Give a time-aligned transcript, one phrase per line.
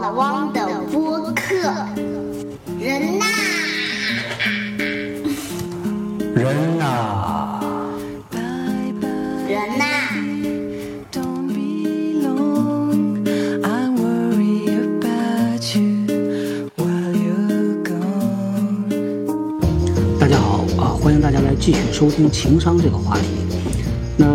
[0.00, 1.54] 老汪的播客，
[2.80, 3.24] 人呐，
[6.34, 7.60] 人呐，
[9.46, 9.84] 人呐.
[20.18, 20.90] 大家好啊！
[21.00, 23.26] 欢迎大家来继续收听情商这个话题。
[24.16, 24.26] 那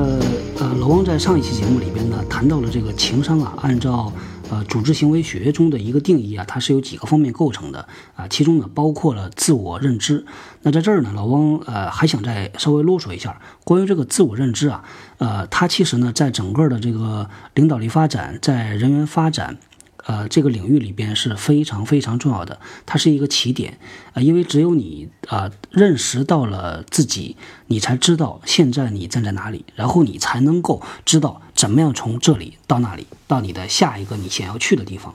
[0.58, 4.10] 呃，老汪在上一期节目里边呢，谈到了这个情商啊，按照
[4.50, 10.26] 呃组织行为学中的一个定义啊，它是由几个方面构成的啊，其中呢包括了自我认知。
[10.64, 14.84] 那在这儿呢，老汪呃还想再稍微啰嗦一下关于这个自我认知啊，
[15.18, 19.58] 呃，它其实呢在整个的这个领导力发展，在人员发展。
[20.06, 27.36] 呃，这个领域里边是非常非常重要的，它是一个起点啊、呃因为只有你啊、呃认识到了自己，
[27.68, 35.14] 你才知道现在你站在哪里，然后你才能够知道怎么样从这里到那里，到你的下一个你想要去的地方。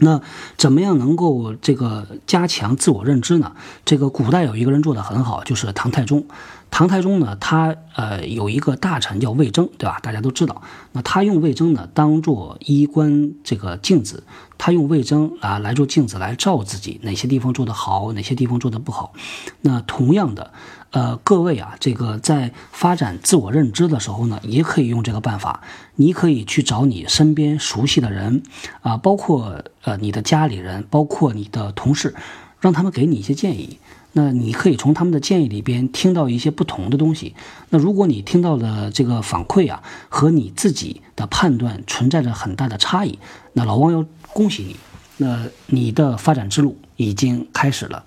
[0.00, 0.20] 那
[0.58, 3.52] 怎么样能够这个加强自我认知呢？
[3.82, 6.26] 这个古代有一个人做的很好，就是唐太宗。
[6.70, 10.00] 唐太宗呢，他呃有一个大臣叫魏征，对吧？
[10.02, 10.62] 大家都知道。
[10.90, 14.24] 那他用魏征呢当做衣冠这个镜子，
[14.58, 19.12] 他用魏征啊来做镜子来照自己，哪些地方做得好，哪些地方做得不好。
[19.60, 20.52] 那同样的，
[20.90, 25.62] 呃，各位啊，这个在发展自我认知的时候呢，也可以用这个办法。
[25.94, 28.42] 你可以去找你身边熟悉的人，
[28.82, 32.16] 啊，包括呃你的家里人，包括你的同事，
[32.58, 33.78] 让他们给你一些建议。
[34.16, 37.34] 那你可以从他们的建议里边听到一些不同的东西。
[37.70, 43.18] 那如果你听到的这个反馈啊，和你自己的判断存在着很大的差异，
[43.54, 44.76] 那老汪要恭喜你，
[45.16, 48.04] 那你的发展之路已经开始了。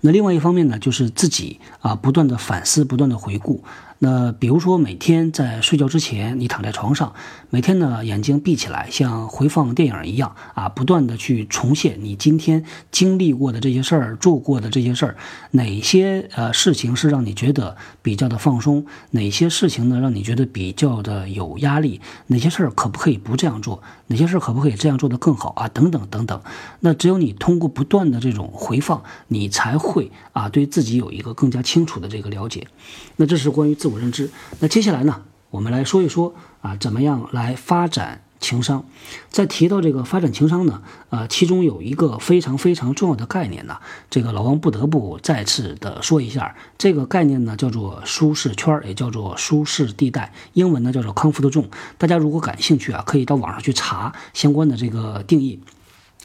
[0.00, 3.62] 那另外一方面呢，就是自己啊不断的反思，不断的回顾。
[4.00, 7.14] 那比如说每天在睡觉之前，你躺在床上，
[7.50, 15.16] 每天呢眼睛闭起来，像回放电影一样啊，不断的去重现你今天经历过的这些事儿，做过的这些事儿，
[15.50, 26.40] 哪些呃事情是让你觉得比较的放松，哪些事情呢让你觉得比较的有压力，哪些事儿可不可以不这样做，哪些事儿可不可以这样做得更好啊，等等等等。
[26.80, 32.64] 那只有你通过不断的这种回放，你才会啊对自己有一个更加清楚的这个了解。
[33.16, 34.30] 那这是关于自自我认知。
[34.60, 38.84] 那接下来呢，我们来说一说啊，怎么样来发展情商。
[39.30, 43.78] 在提到这个发展情商呢，呃，其中有一个非常非常重要的概念呢，
[44.10, 46.54] 这个老王不得不再次的说一下。
[46.76, 51.68] 这个概念呢叫做舒适圈，也叫做舒适地带，英文呢叫做 comfort zone。
[51.96, 55.58] 大家如果感兴趣啊，可以到网上去查相关的这个定义。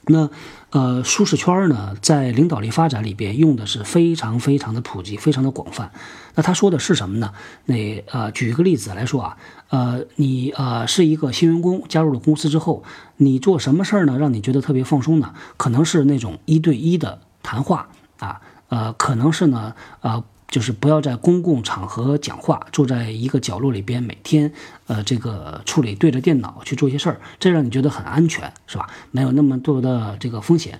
[0.07, 0.29] 那
[0.71, 5.91] 呃，舒适圈呢，在领导力发展里边用的是非常非常的普及，非常的广泛。
[6.35, 7.31] 那他说的是什么呢？
[7.65, 9.37] 那呃，举一个例子来说啊，
[9.69, 12.83] 呃，你呃是一个新员工，加入了公司之后，
[13.17, 15.33] 你做什么事儿呢，让你觉得特别放松呢？
[15.57, 20.23] 可能是那种一对一的谈话啊，呃，可能是呢，呃。
[20.53, 24.53] 就是不要在公共场合讲话，坐在一个角落里边，每天，
[24.85, 28.87] 呃，这个处理对着电脑去做一些事儿，这让你觉得很安全，是吧？
[29.09, 30.79] 没有那么多的这个风险。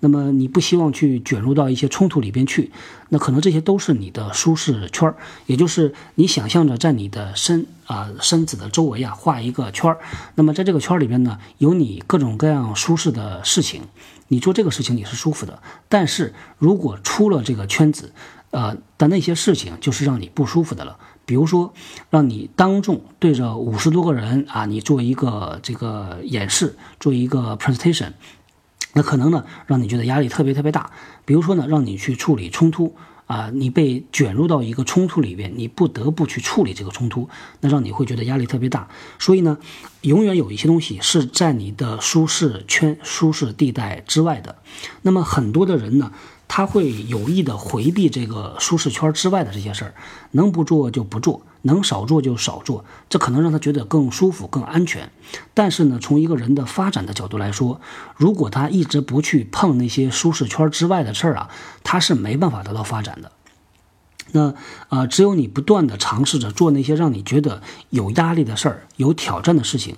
[0.00, 2.70] 那么你不希望去卷入到一些冲突里边去，
[3.08, 9.98] 那可能这些都是你的舒适圈儿，也就是你想象着在你的身啊、身子的周围啊画一个圈儿，
[10.34, 13.84] 那么在这个圈儿里边呢，有你各种各样舒适的事情，
[14.28, 18.12] 你做这个事情你是舒服的，但是如果出了这个圈子，
[18.54, 21.74] 呃的那些事情就是让你不舒服的了，比如说
[22.08, 28.12] 让你当众对着五十多个人啊，你做一个这个演示，做一个 presentation，
[28.92, 30.92] 那可能呢让你觉得压力特别特别大。
[31.24, 32.94] 比如说呢，让你去处理冲突
[33.26, 37.28] 啊，你被卷入到一个冲突里边，你不得不去处理这个冲突，
[37.60, 38.88] 那让你会觉得压力特别大。
[39.18, 39.58] 所以呢，
[40.02, 44.56] 永远有一些东西是在你的舒适圈、舒适地带之外的。
[45.02, 46.12] 那么很多的人呢。
[46.46, 49.94] 他会有意的回避这个舒适圈之外的这些事儿，
[50.32, 55.10] 能不做就不做，能少做就少做，这可能让他觉得更舒服、更安全。
[55.52, 57.80] 但是呢，从一个人的发展的角度来说，
[58.16, 61.50] 如果他一直不去碰那些舒适圈之外的事儿啊，
[61.82, 63.32] 他是没办法得到发展的。
[64.32, 64.54] 那啊、
[64.90, 69.96] 呃，只有你不断的尝试着做那些让你觉得有压力的事儿、有挑战的事情。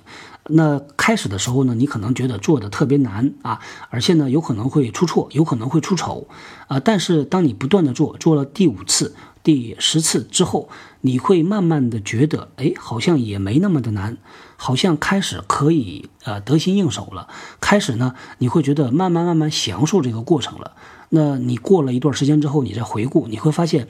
[0.48, 6.28] 那开始的时候呢，你可能觉得做的特别难啊，而且呢，有可能会出错，有可能会出丑
[6.68, 6.78] 啊。
[6.78, 9.14] 但是当你不断的做，做了第五次、
[9.46, 10.68] 第十次之后，
[11.02, 14.16] 你会慢慢的觉得，哎，好像也没那么的难，
[14.56, 17.28] 好像开始可以呃得心应手了。
[17.60, 20.72] 开始呢，你会觉得慢慢慢慢享受这个过程了。
[21.10, 23.86] 那你过了一段时间之后，你再回顾，你会发现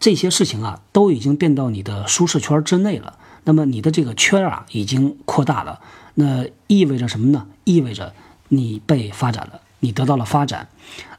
[0.00, 3.18] 这些事情啊，都已经变到你的舒适圈之内了。
[3.44, 5.80] 那么你的这个圈啊已经扩大了，
[6.14, 7.46] 那意味着什么呢？
[7.64, 8.14] 意味着
[8.48, 10.68] 你被发展了，你得到了发展。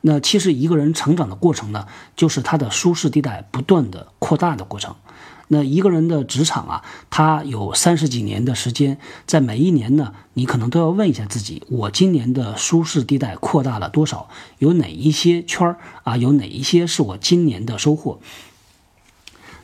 [0.01, 4.95] 那其实一个人成长的过程呢，就是他的舒适地带不断的扩大的过程。
[5.49, 14.29] 那一个人的职场啊，他有三十几年的时间，在每一年呢，你可能都要问一下自己：我今年的舒适地带扩大了多少？
[14.57, 16.17] 有哪一些圈儿啊？
[16.17, 18.19] 有哪一些是我今年的收获？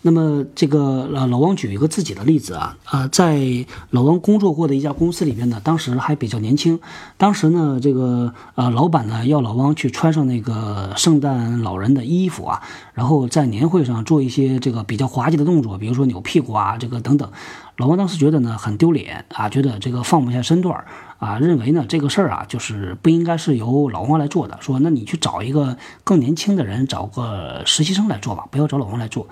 [0.01, 6.79] 那么这个呃，老王举一个自己的例子啊，呃，在老王工作过的一家公司里边呢，当时还比较年轻，
[7.17, 12.61] 当时呢，这个呃，老板呢要老王去穿上那个圣诞老人的衣服啊，
[12.93, 17.29] 然后在年会上做一些这个比较滑稽的动作，比如说扭屁股啊，这个等等。
[17.75, 20.83] 老王当时觉得呢很丢脸啊，觉得这个放不下身段
[21.17, 29.27] 啊，认为呢这个事儿啊就是不应该是由老王来做的，说那你去找一个更年轻的人，找个实习生来做吧，不要找老王来做。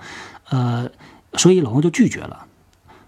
[0.50, 0.90] 呃，
[1.34, 2.46] 所以老王就拒绝了。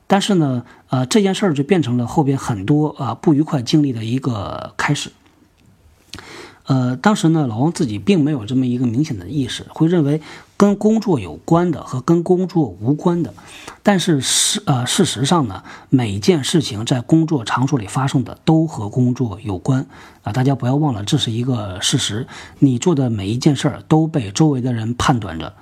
[0.07, 5.13] 但是呢，呃，这件事儿就变成了后边很多啊不愉快经历的一个开始。
[6.67, 10.21] 呃，当时呢，老王自己并没有这么一个明显的意识，会认为
[10.57, 13.35] 跟工作有关的和跟工作无关的。
[13.83, 19.87] 但是事呃，事实上呢，每件事情在工作场所里发生的都和工作有关
[20.23, 20.33] 啊！
[20.33, 22.29] 大家不要忘了，这是一个事实。
[22.61, 25.55] 你做的每一件事儿都被周围的人判断着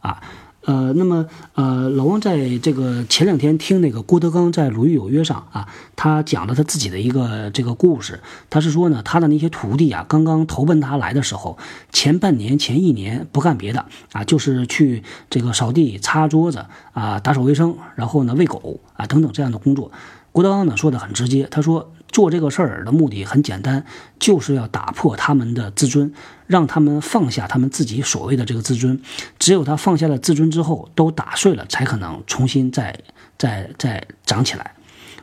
[0.00, 0.22] 啊。
[0.66, 8.20] 呃，那么呃，老王在这个前两天听那个郭德纲在《鲁豫有约》上啊，他讲了他自己的一个这个故事。
[8.48, 11.58] 他是说呢，他的那些徒弟啊，刚刚投奔他来的时候，
[11.92, 19.90] 前半年、前一年不干别的啊，就是去这个扫地、擦桌子啊、打扫卫生，然后呢喂狗啊等等这样的工作。
[20.32, 23.84] 郭德纲呢说的很直接，他说做这个事儿的目的很简单，
[24.20, 26.14] 就是要打破他们的自尊，
[26.46, 29.00] 让他们放下他们自己所谓的这个自尊。
[29.40, 33.00] 只有他放下了自尊之后，都打碎了，才可能重新再
[33.36, 34.74] 再再长起来。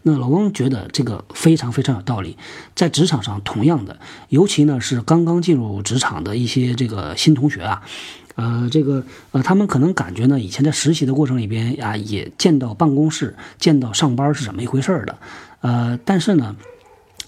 [0.03, 2.37] 那老汪觉得这个非常非常有道理，
[2.75, 3.97] 在职场上同样的，
[4.27, 7.83] 尤其呢是刚刚进入职场的一些这个新同学啊。
[8.35, 15.17] 呃，这个呃，他们可能感觉呢，以前在实习的过程里边啊，也见到办公室、见到上班是怎么一回事儿的，
[15.59, 16.55] 呃，但是呢，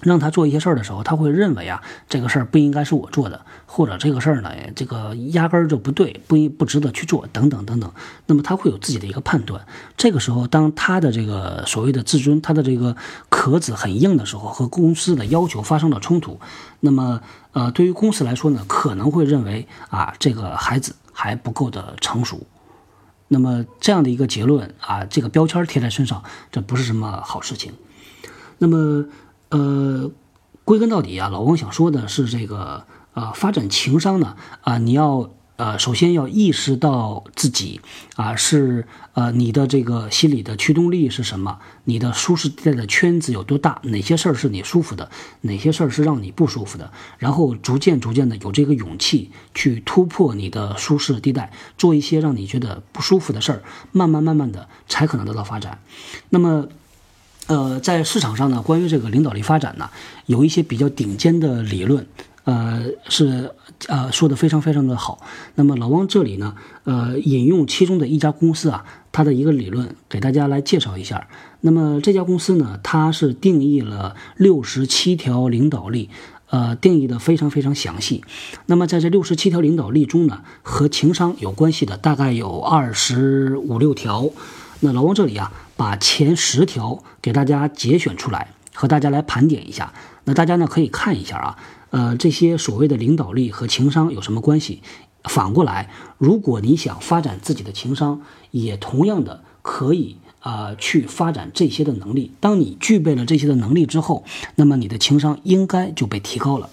[0.04, 7.92] 让他做一些事儿的时候，他会认为啊，这个事儿不应该是我做的，或者这个事儿呢，这个压根儿就不对，不应不值得去做，等等等等。
[8.26, 9.66] 那么他会有自己的一个判断。
[9.98, 12.96] 这个时候，当他的这个所谓的自尊，他的这个
[13.30, 16.40] 壳子很硬的时候，和公司的要求发生了冲突，
[16.82, 17.22] 那么
[17.54, 20.96] 呃，对于公司来说呢，可能会认为啊，这个孩子。
[21.16, 22.42] 还不够的成熟，
[23.28, 27.72] 那么这样的一个结论啊，这个标签贴在身上，这不是什么好事情。
[28.58, 29.06] 那么，
[29.54, 30.12] 呃，
[30.66, 35.30] 归根到底啊，老王想说的是这个呃，发展情商呢啊，你要。
[35.56, 37.80] 呃，首先要意识到自己
[38.16, 45.12] 啊是呃你的这个心理的驱动力是什么，你的舒适地带的圈子有多大，哪些事儿是你舒服的，
[45.42, 53.62] 哪些事儿是让你不舒服的，然后逐渐逐渐的有这个勇气去突破你的舒适地带，做一些让你觉得不舒服的事儿，
[53.92, 55.78] 慢慢慢慢的才可能得到发展。
[56.30, 56.68] 那么，
[57.48, 59.90] 呃，在市场上呢，关于这个领导力发展呢，
[60.26, 62.06] 有一些比较顶尖的理论。
[62.46, 63.52] 呃，是
[63.88, 65.22] 呃说的非常非常的好。
[65.56, 71.30] 那么老汪这里呢，呃，引用其中的一家公司啊，它的一个理论给大家来介绍一下。
[71.62, 76.10] 那么这家公司呢，它是定义了六十七条领导力，
[76.50, 78.26] 呃，定义的非常非常详细。
[78.66, 84.30] 那么在这六十七条领导力中呢，和情商有关系的大概有二十五六条。
[84.86, 89.94] 那老汪这里啊，把前十条给大家节选出来，和大家来盘点一下。
[90.26, 91.58] 那大家呢可以看一下啊。
[91.92, 94.82] 呃，这些所谓的领导力和情商有什么关系？
[95.24, 102.34] 反过来，如果你想发展自己的情商，也同样的可以啊去发展这些的能力。
[102.42, 104.26] 当你具备了这些的能力之后，
[104.56, 106.70] 那么你的情商应该就被提高了。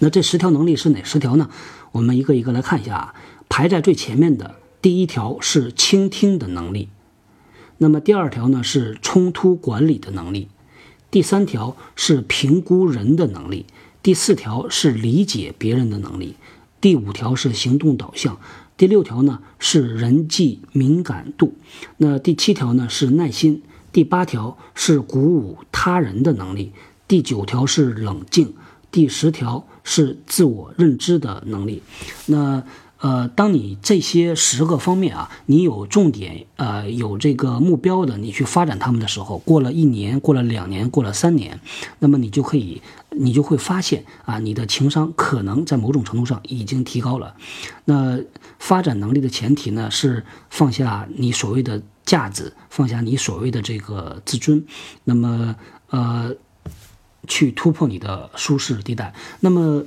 [0.00, 1.48] 那这十条能力是哪十条呢？
[1.92, 3.14] 我们一个一个来看一下啊。
[3.48, 6.88] 排在最前面的第一条是倾听的能力，
[7.78, 10.48] 那么第二条呢是冲突管理的能力，
[11.10, 13.66] 第三条是评估人的能力。
[14.02, 16.36] 第四条是理解别人的能力，
[16.80, 18.38] 第五条是行动导向，
[18.76, 21.54] 第六条呢是人际敏感度，
[21.96, 23.62] 那第七条呢是耐心，
[23.92, 26.72] 第八条是鼓舞他人的能力，
[27.08, 28.54] 第九条是冷静，
[28.90, 31.82] 第十条是自我认知的能力，
[32.26, 32.62] 那。
[33.00, 41.60] 呃，当你这些十个方面啊，你有重点，呃，有这个目标的，你去发展他们的时候，过了一年，过了两年，过了三年，
[41.98, 47.34] 那么你就可以，你就会发现啊，你的情商可能在某种程度上已经提高了。
[47.84, 48.18] 那
[48.58, 54.64] 发展能力的前提呢，是放下你所谓的架子，放下你所谓的这个自尊，
[55.04, 55.54] 那么
[55.90, 56.34] 呃，
[57.28, 59.12] 去突破你的舒适地带。
[59.40, 59.82] 那么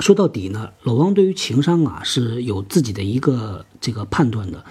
[0.00, 4.64] 说到底呢，老汪对于情商啊是有自己的一个这个判断的。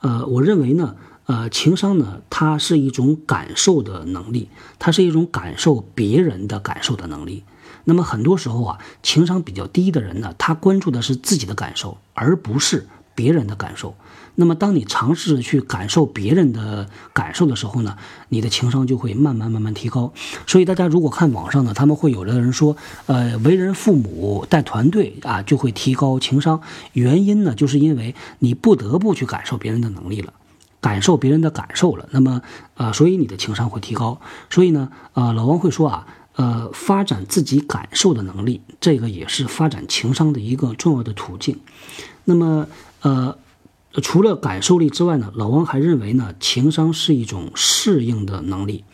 [0.00, 0.94] 呃，我认为呢，
[1.26, 7.44] 呃，情商呢，它是一种感受的能力，它是一种感受别人的感受的能力。
[7.84, 13.94] 那么很多时候啊，情商比较低的人呢，他关注的是自己的感受，而不是别人的感受。
[14.36, 17.96] 那么当你尝试去感受别人的感受的时候呢，
[18.30, 20.12] 你的情商就会慢慢慢慢提高。
[20.44, 26.60] 所以大家如果看网上呢，他们会有的人说，呃，为人父母带团队啊，就会提高情商。
[26.94, 30.32] 原因呢，就是因为你不得不去感受别人的能力了，
[30.80, 32.08] 感受别人的感受了。
[32.10, 32.42] 那么
[32.74, 34.20] 呃，所以你的情商会提高。
[34.50, 36.06] 所以呢，呃，老王会说啊。
[36.36, 41.60] 呃，发展自己感受的能力，这个也是发展情商的一个重要的途径。
[42.24, 42.66] 那么，
[43.02, 43.38] 呃，
[44.02, 48.84] 除了感受力之外呢，老王还认为呢，情商是一种适应的能力。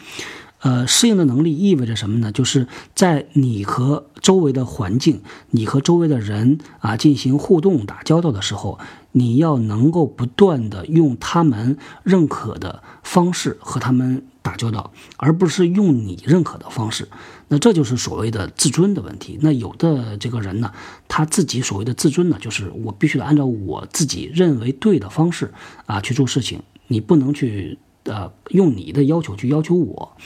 [0.62, 2.30] 呃，适应的能力意味着什么呢？
[2.30, 8.78] 就是在你和周围的环境、你和周围的人啊进行互动、打交道的时候，
[9.12, 17.08] 你要能够不断的用他们认可的方式和他们打交道，而不是用你认可的方式。
[17.48, 19.38] 那这就是所谓的自尊的问题。
[19.42, 20.72] 那有的这个人呢，
[21.08, 25.52] 他自己所谓的自尊呢，就是我必须得按照我自己认为对的方式
[25.86, 30.16] 啊去做事情，你不能去呃用你的要求去要求我。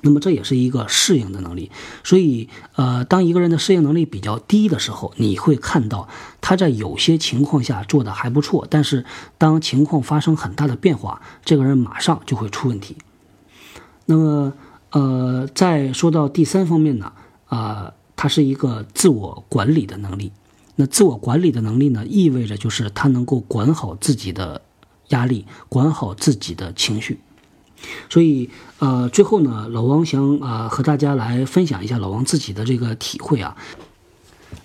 [0.00, 1.72] 那么这也是一个适应的能力，
[2.04, 6.08] 所以，呃，当一个人的适应能力比较低的时候，你会看到
[6.40, 9.04] 他在有些情况下做的还不错，但是
[9.38, 12.96] 当情况发生很大的变化，这个人马上就会出问题。
[14.10, 14.54] 那么，
[14.92, 17.12] 呃，再说到第三方面呢，
[17.44, 20.32] 啊，它是一个自我管理的能力。
[20.76, 24.62] 那自我管理的能力呢，意味着就是他能够管好自己的
[25.08, 27.20] 压力，管好自己的情绪。
[28.08, 28.48] 所以，
[28.78, 33.58] 呃，最后呢，老王想啊和大家来分享一下老王自己的这个体会啊。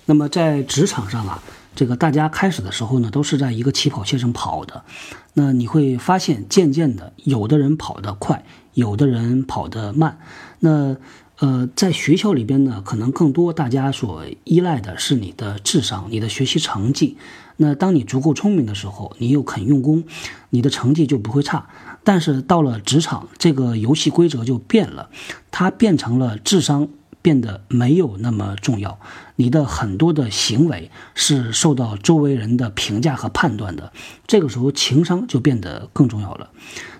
[0.06, 1.42] 那么在职场上啊，
[1.76, 4.84] 这个大家开始的时候呢，都是在一个起跑线上跑的。
[5.34, 10.18] 那你会发现，渐渐的，有的人跑得快，有的人跑得慢。
[10.60, 10.96] 那
[11.38, 17.16] 呃，在学校里边呢，可能更多大家所依赖的是你的智商、你的学习成绩。
[17.56, 20.04] 那当你足够聪明的时候，你又肯用功，
[20.50, 21.66] 你的成绩就不会差。
[22.04, 25.10] 但是到了职场，这个游戏规则就变了，
[25.50, 26.88] 它变成了智商
[27.20, 29.00] 变得没有那么重要，
[29.36, 33.92] 你的很多的行为是受到周围人的评价和判断的，
[34.26, 36.50] 这个时候情商就变得更重要了。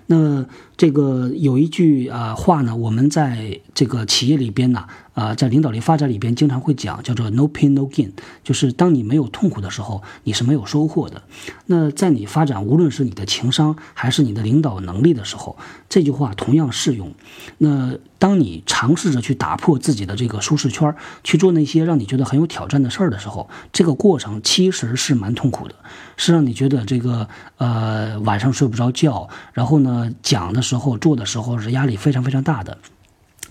[0.07, 0.45] 那
[0.77, 8.11] 这个有一句啊话呢，我们在这个企业里边呢，啊，在领导力发展里边经常会讲，叫做 “no pain no gain”，
[8.43, 11.23] 就是当你没有痛苦的时候，你是没有收获的。
[11.67, 15.57] 那在你发展，无论是你的情商还是你的领导能力的时候，
[15.87, 17.13] 这句话同样适用。
[17.57, 20.93] 那当你尝试着去打破自己的这个舒适圈，
[21.23, 25.75] 去做那些让你觉得很有挑战的事儿的时候，这个过程其实是蛮痛苦的，
[26.17, 32.77] 是让你觉得这个呃晚上睡不着觉，然后呢讲的时候、做的时候是压力非常非常大的。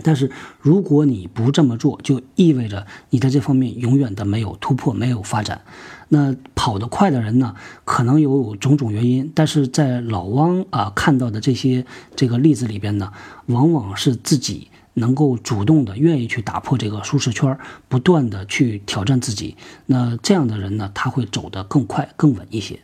[0.03, 5.63] 但是如果你不这么做，就意味着你在这方面永远的没有突破、没有发展。
[6.09, 11.87] 那跑得快的人呢，可能有种种原因，但是在老汪啊看到的这些
[12.17, 13.13] 这个例子里边呢，
[13.47, 17.57] 往往是自己能够主动的、愿意去打破这个舒适圈，
[17.89, 19.57] 不断的去挑战自己。
[19.87, 22.81] 那这样的人呢，他会走得更快、更稳一些。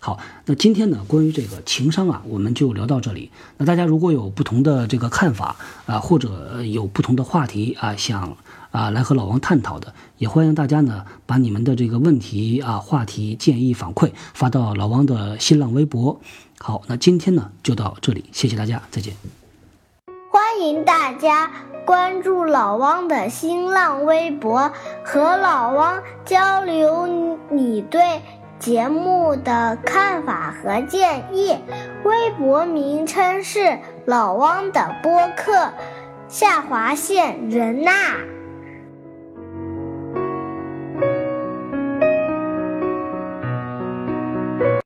[0.00, 3.30] 好，那今天呢，关于这个情商啊，我们就聊到这里。
[3.58, 5.56] 那大家如果有不同的这个看法
[5.86, 8.36] 啊，或者有不同的话题啊，想
[8.70, 16.20] 啊来和老王探讨的，也欢迎大家呢把你们的这个问题啊、话题、建议、反馈发到老王的新浪微博。
[16.58, 19.14] 好，那今天呢就到这里，谢谢大家，再见。
[20.30, 21.50] 欢迎大家
[21.84, 24.70] 关注老汪的新浪微博，
[25.04, 27.08] 和老汪交流
[27.50, 28.00] 你对
[28.60, 31.56] 节目的看法和建议。
[32.04, 35.72] 微博名称是老汪的播客，
[36.28, 37.90] 下划线人呐。